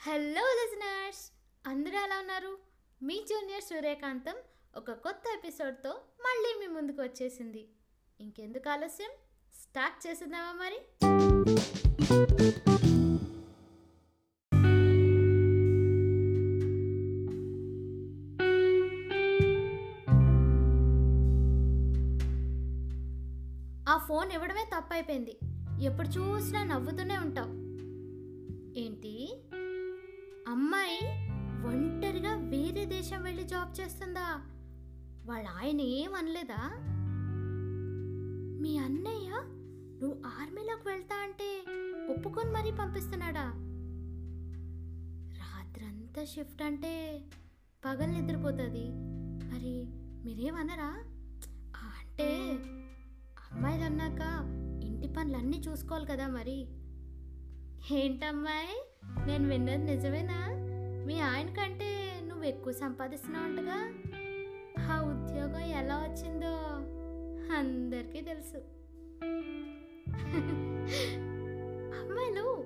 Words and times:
Hello 0.00 0.42
listeners 0.42 1.32
అందరూ 1.66 1.98
ఎలా 2.04 2.18
ఉన్నారు? 2.20 2.58
మీ 3.02 3.14
జూనియర్ 3.30 3.62
సూర్యకాంతం 3.62 4.34
ఒక 4.76 4.90
కొత్త 4.92 5.22
ఎపిసోడ్తో 5.38 5.90
మళ్ళీ 6.20 6.54
మీ 6.58 6.74
ముందుకు 6.74 7.02
వచ్చేసింది. 7.02 7.68
ఇంకెందుకు 8.20 8.68
ఆలస్యం? 8.68 9.10
స్టార్ట్ 9.60 10.06
చేసేద్దామా 10.06 10.52
మరి? 10.52 10.78
ఆ 23.88 23.98
ఫోన్ 23.98 24.32
ఇవ్వడమే 24.32 24.70
తప్పైపోయింది. 24.76 25.38
ఎప్పుడు 25.84 26.08
చూసినా 26.08 26.64
నవ్వుతూనే 26.64 27.18
ఉంటావు. 27.18 27.68
ఏంటి? 28.78 29.42
అమ్మాయి 30.48 31.00
ఒంటరిగా 31.66 32.34
వేరే 32.34 32.84
దేశం 32.84 33.22
వెళ్ళి 33.22 33.44
జాబ్ 33.44 33.80
చేస్తుందా? 33.80 34.40
వాళ్ళ 35.26 35.48
ఆయన 35.48 35.80
ఏం 35.80 36.14
అనలేదా? 36.14 36.60
మీ 38.62 38.78
అన్నయ్య 38.78 39.30
నువ్వు 40.00 40.22
ఆర్మీలోకి 40.26 40.88
వెళ్తా 40.88 41.16
అంటే 41.16 41.64
ఒప్పుకొని 42.12 42.50
మరీ 42.50 42.70
పంపిస్తున్నాడా? 42.70 43.44
రాత్రంతా 45.40 46.24
షిఫ్ట్ 46.24 46.62
అంటే 46.62 47.22
పగలు 47.84 48.10
నిద్రపోతుంది. 48.10 48.86
మరి 49.48 49.86
మీరేమనరా? 50.24 50.90
అంటే 51.98 52.52
అమ్మాయిలు 53.52 53.84
అన్నాక 53.84 54.20
ఇంటి 54.84 55.08
పనులన్నీ 55.08 55.58
చూసుకోవాలి 55.58 56.06
కదా 56.06 56.28
మరి. 56.28 56.68
ఏంటమ్మాయి 57.86 58.74
నేను 59.26 59.48
విన్నది 59.48 59.84
నిజమేనా? 59.84 60.38
మీ 61.06 61.20
ఆయన 61.20 61.48
కంటే 61.48 62.20
నువ్వు 62.24 62.44
ఎక్కువ 62.44 62.72
సంపాదిస్తున్నావంటగా 62.72 63.78
ఆ 64.92 64.96
ఉద్యోగం 65.02 65.60
ఎలా 65.60 65.96
వచ్చిందో 65.98 66.52
అందరికీ 67.54 68.20
తెలుసు. 68.20 68.56
అమ్మాయిలు 72.00 72.64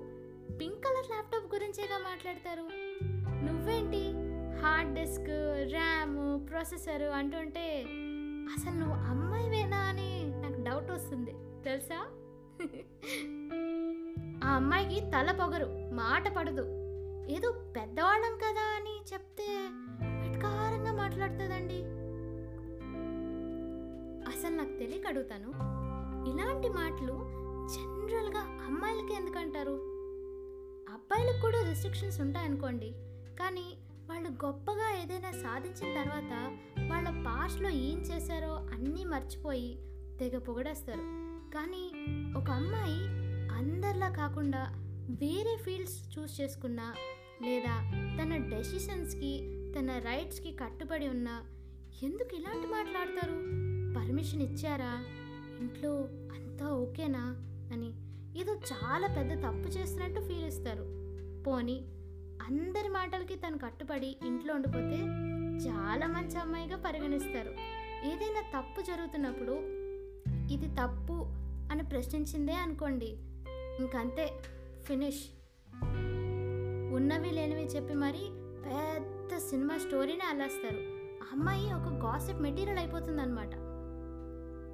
పింక్ 0.59 0.83
కలర్ 0.85 1.09
ల్యాప్టాప్ 1.09 1.55
గురించేగా 1.55 1.97
మాట్లాడతారు? 1.97 2.67
నువ్వేంటి? 3.45 4.03
హార్డ్ 4.61 4.95
డిస్క్ 4.95 5.33
ర్యామ్ 5.71 6.49
ప్రాసెసర్ 6.49 7.03
అంటుంటే 7.03 7.85
అసలు 8.53 8.75
నువ్వు 8.79 8.95
అమ్మాయివేనా 8.95 9.77
అని 9.77 10.09
నాకు 10.41 10.61
డౌట్ 10.63 10.91
వస్తుంది. 10.91 11.31
తెలుసా? 11.63 12.07
ఆ 14.43 14.55
అమ్మాయికి 14.55 15.01
తల 15.01 15.31
పొగరు 15.31 15.65
మాట 15.93 16.35
పడదు. 16.35 16.61
ఏదో 17.31 17.51
పెద్దవాళ్ళం 17.51 18.37
కదా 18.37 18.75
అని 18.75 19.13
చెప్తే 19.13 19.47
వెటకారంగా 20.21 20.93
మాట్లాడుతుందండి. 20.93 21.79
అసలు 24.31 24.55
నాకు 24.55 24.79
తెలియక 24.79 25.07
అడుగుతాను 25.07 25.49
ఇలాంటి 26.29 26.69
మాటలు 26.69 27.13
జనరల్గా 27.73 28.39
అమ్మాయిలకి 28.39 29.13
ఎందుకంటారు? 29.13 29.71
అబ్బాయిలకు 30.93 31.41
కూడా 31.41 31.69
రిస్ట్రిక్షన్స్ 31.69 32.21
ఉంటాయనుకోండి 32.21 32.91
కానీ 33.39 33.77
వాళ్ళు 34.09 34.29
గొప్పగా 34.29 35.01
ఏదైనా 35.03 35.31
సాధించిన 35.31 36.01
తర్వాత 36.01 36.57
వాళ్ళ 36.91 37.09
పాస్ట్లో 37.25 37.69
ఏం 37.69 37.99
చేశారో 37.99 38.53
అన్నీ 38.55 39.03
మర్చిపోయి 39.03 39.79
తెగ 40.19 40.37
పొగడేస్తారు. 40.37 41.03
కానీ 41.55 41.83
ఒక 42.39 42.49
అమ్మాయి 42.49 43.22
అందరిలా 43.63 44.09
కాకుండా 44.09 44.67
వేరే 45.09 45.57
ఫీల్డ్స్ 45.65 46.19
చూస్ 46.19 46.41
చేసుకున్నా 46.41 46.95
లేదా 47.41 47.91
తన 48.21 48.37
డెసిషన్స్కి 48.37 49.41
తన 49.79 49.91
రైట్స్కి 49.91 50.51
కట్టుబడి 50.51 51.07
ఉన్నా 51.07 51.43
ఎందుకు 52.03 52.35
ఇలాంటి 52.35 52.67
మాట్లాడతారు? 52.67 53.33
పర్మిషన్ 53.99 54.41
ఇచ్చారా? 54.41 55.05
ఇంట్లో 55.59 55.91
అంతా 56.07 56.65
ఓకేనా? 56.67 57.19
అని 57.73 57.93
ఏదో 58.39 58.53
చాలా 58.55 59.07
పెద్ద 59.07 59.43
తప్పు 59.43 59.77
చేస్తున్నట్టు 59.77 60.19
ఫీల్ 60.19 60.45
ఇస్తారు. 60.45 60.83
పోనీ 61.43 61.81
అందరి 62.41 62.89
మాటలకి 62.89 63.35
తను 63.35 63.57
కట్టుబడి 63.57 64.15
ఇంట్లో 64.25 64.53
ఉండిపోతే 64.53 64.97
చాలా 65.67 66.07
మంచి 66.07 66.37
అమ్మాయిగా 66.37 66.77
పరిగణిస్తారు. 66.77 67.49
ఏదైనా 68.05 68.61
తప్పు 68.61 68.81
జరుగుతున్నప్పుడు 68.81 69.51
ఇది 70.53 70.67
తప్పు 70.67 71.13
అని 71.71 71.83
ప్రశ్నించిందే 71.83 72.53
అనుకోండి. 72.53 73.17
ఇంకంతే 73.79 74.31
ఫినిష్. 74.83 75.23
ఉన్నవి 76.95 77.31
లేనివి 77.31 77.63
చెప్పి 77.63 77.93
మరి 77.93 78.19
పెద్ద 78.65 79.37
సినిమా 79.37 79.77
స్టోరీనే 79.77 80.25
అల్లేస్తారు. 80.29 80.77
అమ్మాయి 81.31 81.73
ఒక 81.73 82.03
గాసిప్ 82.03 82.41
మెటీరియల్ 82.41 82.79
అయిపోతుందన్నమాట. 82.79 83.51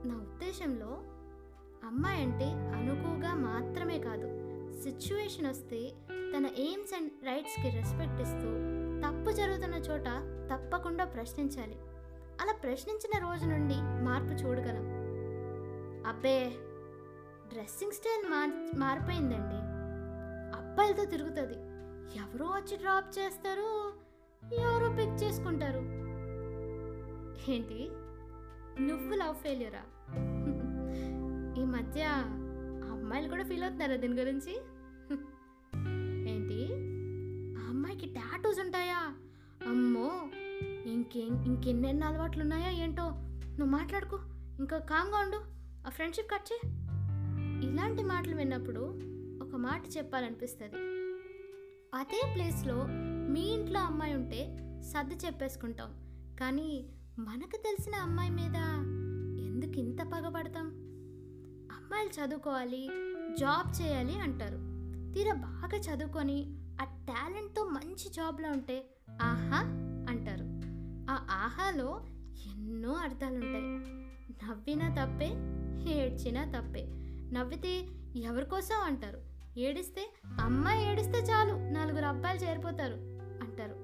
నా 0.07 0.15
ఉద్దేశంలో 0.15 0.87
అమ్మాయి 1.83 2.23
అంటే 2.23 2.45
అనుకుగా 2.45 3.33
మాత్రమే 3.33 3.99
కాదు 3.99 4.39
సిచ్యువేషన్ 4.81 5.47
వస్తే 5.47 5.91
తన 6.37 6.45
ఎయిమ్స్ 6.45 6.93
అండ్ 6.93 7.25
రైట్స్కి 7.25 7.69
రెస్పెక్ట్ 7.69 8.21
ఇస్తూ 8.21 8.79
తప్పు 9.01 9.31
జరుగుతున్న 9.31 9.75
చోట 9.75 10.05
తప్పకుండా 10.53 11.05
ప్రశ్నించాలి. 11.05 11.75
అలా 12.41 12.53
ప్రశ్నించిన 12.53 13.29
రోజు 13.29 13.45
నుండి 13.45 13.75
మార్పు 14.05 14.43
చూడగలం. 14.43 14.99
అబ్బే! 16.07 16.51
డ్రెస్సింగ్ 17.49 17.91
స్టైల్ 17.91 18.31
మార్ 18.31 18.79
మారిపోయిందండి. 18.79 19.59
అబ్బాయిలతో 20.57 21.05
తిరుగుతుంది. 21.05 21.53
ఎవరో 22.17 22.45
వచ్చి 22.45 22.77
డ్రాప్ 22.77 23.19
చేస్తారు 23.19 23.93
ఎవరో 24.53 24.89
పిక్ 24.89 25.23
చేసుకుంటారు. 25.23 25.79
ఏంటి? 27.51 27.89
నువ్వు 28.83 29.15
లవ్ 29.15 29.35
ఫెయిల్యూరా? 29.35 29.81
ఈ 31.61 31.65
మధ్య 31.65 32.03
అమ్మాయిలు 32.91 33.29
కూడా 33.29 33.43
ఫీల్ 33.43 33.63
అవుతున్నారా 33.63 33.95
దీని 33.95 34.19
గురించి? 34.19 34.55
ఏంటి? 36.31 36.65
ఆ 37.61 37.69
అమ్మాయికి 37.69 38.05
టాటూస్ 38.05 38.59
ఉంటాయా? 38.59 39.13
అమ్మో! 39.69 40.29
ఇంకేం 40.91 41.43
ఇంకెన్నెన్ని 41.43 42.05
అలవాట్లు 42.05 42.41
ఉన్నాయా 42.41 42.69
ఏంటో? 42.69 43.03
నువ్వు 43.59 43.65
మాట్లాడుకో. 43.65 44.19
ఇంకా 44.59 44.77
కామ్గా 44.77 45.17
ఉండు. 45.17 45.37
ఆ 45.87 45.89
ఫ్రెండ్షిప్ 45.89 46.31
కట్ 46.31 46.53
చేయి. 46.53 46.78
ఇలాంటి 47.63 48.03
మాటలు 48.03 48.35
విన్నప్పుడు 48.35 48.81
ఒక 49.43 49.55
మాట 49.55 49.81
చెప్పాలనిపిస్తుంది. 49.97 50.75
అదే 51.93 52.31
ప్లేస్లో 52.33 52.85
మీ 53.29 53.41
ఇంట్లో 53.41 53.79
అమ్మాయి 53.79 54.13
ఉంటే 54.13 54.57
సర్ది 54.81 55.15
చెప్పేసుకుంటాం. 55.15 55.89
కానీ 56.39 56.89
మనకు 57.19 57.57
తెలిసిన 57.57 57.95
అమ్మాయి 57.95 58.29
మీద 58.29 58.55
ఎందుకు 59.45 59.79
ఇంత 59.79 60.01
పగబడతాం 60.01 60.65
అమ్మాయిలు 61.71 62.25
చదువుకోవాలి 62.25 62.89
జాబ్ 63.39 63.81
చేయాలి 63.81 64.13
అంటారు. 64.13 64.57
తీరా 65.13 65.33
బాగా 65.33 65.77
చదువుకొని 65.77 66.57
ఆ 66.81 66.83
టాలెంట్తో 66.83 67.63
మంచి 67.63 68.09
జాబ్లో 68.09 68.51
ఉంటే 68.51 68.85
ఆహా 69.21 69.57
అంటారు. 70.09 70.45
ఆ 71.11 71.27
ఆహాలో 71.31 72.05
ఎన్నో 72.51 72.93
అర్థాలుంటాయి. 72.93 73.65
నవ్వినా 74.45 74.89
తప్పే 74.89 75.29
ఏడ్చినా 75.91 76.45
తప్పే. 76.45 76.98
నవ్వితే 77.33 77.87
ఎవరి 78.15 78.45
కోసం 78.45 78.81
అంటారు? 78.83 79.21
ఏడిస్తే 79.59 80.13
అమ్మాయి 80.39 80.91
ఏడిస్తే 80.91 81.19
చాలు 81.19 81.53
నలుగురు 81.53 82.05
అబ్బాయిలు 82.05 82.43
చేరిపోతారు 82.43 82.93
అంటారు. 83.43 83.75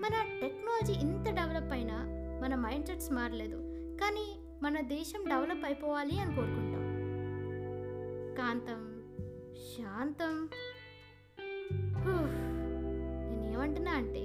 మన 0.00 0.40
టెక్నాలజీ 0.40 0.92
ఇంత 0.92 1.30
డెవలప్ 1.30 1.72
అయినా 1.72 1.94
మన 2.42 2.54
మైండ్ 2.54 2.86
సెట్స్ 2.86 3.12
మారలేదు. 3.12 3.56
కానీ 3.96 4.38
మన 4.62 4.80
దేశం 4.80 5.28
డెవలప్ 5.28 5.64
అయిపోవాలి 5.64 6.20
అని 6.20 6.36
కోరుకుంటాం. 6.36 6.82
కాంతం 8.38 9.02
శాంతం. 9.76 10.48
నేను 12.06 13.40
నేనేమంటున్నా 13.40 13.92
అంటే 13.92 14.24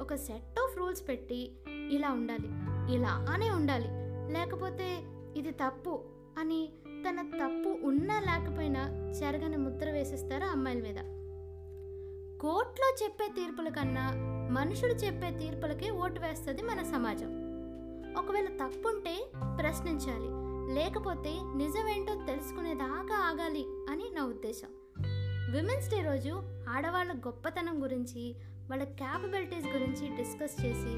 ఒక 0.00 0.14
సెట్ 0.14 0.60
ఆఫ్ 0.60 0.78
రూల్స్ 0.78 1.08
పెట్టి 1.08 1.56
ఇలా 1.68 2.12
ఉండాలి 2.12 2.48
ఇలానే 2.94 3.50
ఉండాలి. 3.50 3.88
లేకపోతే 4.32 5.02
ఇది 5.36 5.50
తప్పు. 5.50 6.04
అని 6.38 6.68
తన 7.08 7.22
తప్పు 7.22 7.86
ఉన్నా 7.86 8.20
లేకపోయినా 8.20 8.88
చెరగని 9.22 9.56
ముద్ర 9.56 9.90
వేసిస్తారు 9.90 10.44
అమ్మాయిల 10.44 10.82
మీద. 10.82 10.96
కోర్టులో 12.40 12.94
చెప్పే 13.02 13.28
తీర్పుల 13.28 13.68
కన్నా 13.68 14.10
మనుషులు 14.50 14.92
చెప్పే 14.92 15.30
తీర్పులకే 15.30 15.90
ఓటు 15.90 16.20
వేస్తుంది 16.20 16.62
మన 16.62 16.82
సమాజం. 16.82 17.26
ఒకవేళ 18.18 18.46
తప్పుంటే 18.46 19.30
ప్రశ్నించాలి 19.58 20.44
లేకపోతే 20.74 21.30
నిజమేంటో 21.56 22.14
తెలుసుకునేదాకా 22.14 23.16
ఆగాలి 23.16 23.66
అని 23.90 24.04
నా 24.12 24.24
ఉద్దేశం. 24.24 24.68
విమెన్స్ 25.52 25.90
డే 25.90 26.02
రోజు 26.02 26.42
ఆడవాళ్ళ 26.68 27.12
గొప్పతనం 27.12 27.82
గురించి 27.82 28.34
వాళ్ళ 28.70 28.84
క్యాపబిలిటీస్ 28.84 29.66
గురించి 29.66 30.16
డిస్కస్ 30.16 30.64
చేసి 30.64 30.94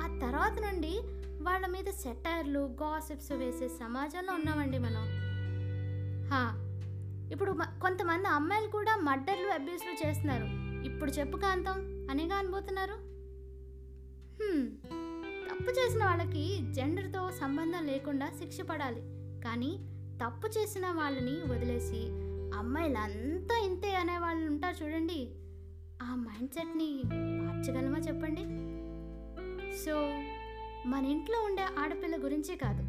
ఆ 0.00 0.18
తర్వాత 0.22 0.52
నుండి 0.52 1.00
వాళ్ళ 1.42 1.66
మీద 1.66 1.88
సెటైర్లు 2.02 2.62
గాసిప్స్ 2.82 3.32
వేసే 3.32 3.68
సమాజంలో 3.68 4.32
ఉన్నామండి 4.32 4.78
మనం. 4.78 5.04
హా 6.32 6.42
ఇప్పుడు 7.32 7.52
కొంతమంది 7.82 8.28
అమ్మాయిలు 8.28 8.70
కూడా 8.70 8.96
మర్డర్లు 8.96 9.48
అబ్యూస్లు 9.48 9.94
చేస్తున్నారు. 10.02 10.48
ఇప్పుడు 10.84 11.10
చెప్పు 11.10 11.36
కాంతం 11.38 11.78
అనేగా 12.10 12.36
అనుబోతున్నారు 12.36 12.96
తప్పు 15.50 15.70
చేసిన 15.70 16.02
వాళ్ళకి 16.04 16.44
జెండర్తో 16.72 17.30
సంబంధం 17.40 17.82
లేకుండా 17.86 18.26
శిక్ష 18.38 18.60
పడాలి. 18.60 19.02
కానీ 19.44 19.72
తప్పు 20.22 20.46
చేసిన 20.46 20.86
వాళ్ళని 20.86 21.36
వదిలేసి 21.52 22.00
అమ్మాయిలంతా 22.58 23.56
ఇంతే 23.66 23.90
అనే 23.94 24.18
వాళ్ళు 24.18 24.44
ఉంటారు 24.46 24.76
చూడండి. 24.84 25.20
ఆ 26.02 26.14
మైండ్ 26.14 26.52
సెట్ని 26.52 26.90
మార్చగలమా 27.38 27.98
చెప్పండి? 27.98 28.44
సో 29.82 29.94
మన 30.86 31.06
ఇంట్లో 31.06 31.40
ఉండే 31.40 31.62
ఆడపిల్ల 31.78 32.24
గురించే 32.24 32.56
కాదు 32.56 32.82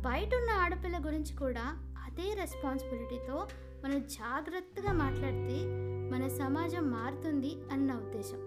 బయట 0.00 0.34
ఉన్న 0.34 0.50
ఆడపిల్ల 0.50 0.98
గురించి 1.06 1.36
కూడా 1.36 1.78
అదే 2.04 2.34
రెస్పాన్సిబిలిటీతో 2.34 3.48
మనం 3.84 4.00
జాగ్రత్తగా 4.00 4.92
మాట్లాడితే 4.92 5.64
మన 6.10 6.28
సమాజం 6.28 6.90
మారుతుంది 6.90 7.56
అని 7.72 7.86
నా 7.86 7.96
ఉద్దేశం. 7.96 8.38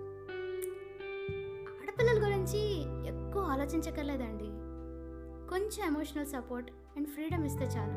ఆడపిల్లల 1.82 2.28
గురించి 2.28 2.80
ఎక్కువ 3.08 3.42
ఆలోచించక్కర్లేదండి. 3.44 4.44
కొంచెం 5.50 5.88
ఎమోషనల్ 5.88 6.26
సపోర్ట్ 6.26 6.72
అండ్ 6.98 7.08
ఫ్రీడమ్ 7.08 7.46
ఇస్తే 7.46 7.66
చాలు. 7.66 7.94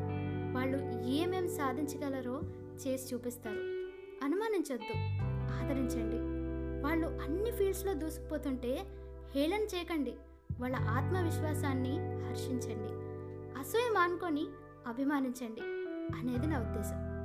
వాళ్ళు 0.55 1.07
ఏమేం 1.07 1.47
సాధించగలరో 1.47 2.41
చేసి 2.87 3.15
చూపిస్తారు. 3.15 3.59
అనుమానించొద్దు 4.23 4.97
ఆదరించండి. 5.53 6.17
వాళ్ళు 6.85 7.07
అన్ని 7.07 7.51
ఫీల్డ్స్లో 7.51 7.93
దూసుకుపోతుంటే 7.93 8.85
హేళన 9.35 9.61
చేయకండి. 9.61 10.13
వాళ్ళ 10.61 10.75
ఆత్మవిశ్వాసాన్ని 10.75 11.97
హర్షించండి. 12.27 12.93
అసూయ 13.59 13.93
మానుకొని 13.93 14.47
అభిమానించండి 14.87 15.61
అనేది 16.19 16.47
నా 16.47 16.59
ఉద్దేశం. 16.59 17.15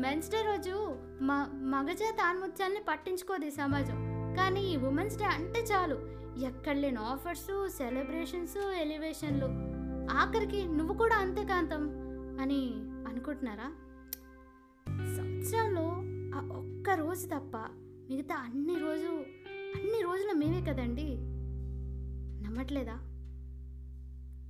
మెన్స్ 0.00 0.30
డే 0.30 0.42
రోజు 0.42 0.96
మ 1.22 1.46
మగజాత 1.52 2.20
ఆన్ముత్యాల్ని 2.20 2.80
పట్టించుకోదు 2.88 3.44
ఈ 3.44 3.50
సమాజం. 3.50 3.94
కానీ 4.36 4.72
ఈ 4.72 4.76
ఉమెన్స్ 4.76 5.18
డే 5.18 5.24
అంటే 5.24 5.60
చాలు. 5.60 6.22
ఎక్కడ 6.44 6.76
లేని 6.76 6.96
ఆఫర్స్ 6.96 7.68
సెలబ్రేషన్స్ 7.68 8.56
ఎలివేషన్లు. 8.56 9.46
ఆఖరికి 10.16 10.68
నువ్వు 10.68 10.96
కూడా 10.96 11.16
అంతే 11.16 11.44
కాంతం 11.44 11.82
అని 12.40 12.72
అనుకుంటున్నారా? 13.08 13.72
సంవత్సరంలో 15.16 15.86
ఆ 16.38 16.48
ఒక్క 16.52 16.90
రోజు 16.90 17.26
తప్ప 17.26 17.56
మిగతా 18.10 18.34
అన్ని 18.34 18.78
రోజు 18.78 19.06
అన్ని 19.76 20.02
రోజులు 20.02 20.32
మేమే 20.32 20.60
కదండి. 20.72 21.31
నమ్మట్లేదా? 22.42 22.98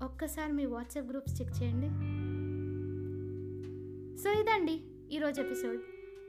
ఒక్కసారి 0.07 0.53
మీ 0.53 0.65
వాట్సాప్ 0.65 1.07
గ్రూప్స్ 1.07 1.41
చెక్ 1.41 1.63
చేయండి. 1.63 1.87
సో 4.19 4.33
ఇదండి 4.33 4.85
ఈరోజు 5.15 5.41
ఎపిసోడ్. 5.41 5.81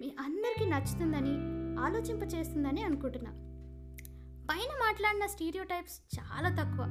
మీ 0.01 0.15
అందరికీ 0.19 0.69
నచ్చుతుందని 0.69 1.53
ఆలోచింపచేస్తుందని 1.79 2.83
అనుకుంటున్నా. 2.83 3.31
పైన 4.51 4.71
మాట్లాడిన 4.71 5.25
స్టీరియో 5.25 5.63
టైప్స్ 5.63 6.19
చాలా 6.19 6.49
తక్కువ. 6.49 6.85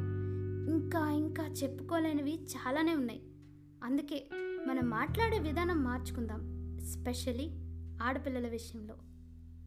ఇంకా 0.68 1.10
ఇంకా 1.10 1.44
చెప్పుకోలేనివి 1.46 2.44
చాలానే 2.44 2.94
ఉన్నాయి. 2.94 3.22
అందుకే 3.84 4.28
మనం 4.66 4.90
మాట్లాడే 4.90 5.38
విధానం 5.38 5.84
మార్చుకుందాం 5.84 6.40
ఎస్పెషలీ 6.76 7.50
ఆడపిల్లల 8.02 8.48
విషయంలో. 8.48 8.94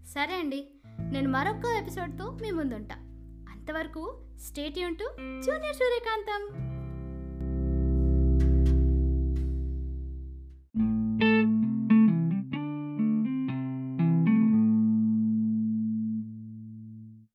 సరే 0.05 0.39
అండి 0.39 0.67
నేను 1.11 1.29
మరొక 1.29 1.65
ఎపిసోడ్తో 1.65 2.37
మీ 2.41 2.51
ముందుంటా. 2.51 3.04
అంతవరకు 3.65 4.01
state 4.45 4.75
Yoon 4.79 4.97
to 4.99 5.05
junior 5.45 5.77
Suryakantham. 5.79 6.41